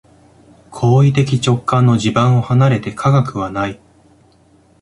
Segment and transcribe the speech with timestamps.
[0.71, 3.79] 行為的直観の地盤を離れて科学はない。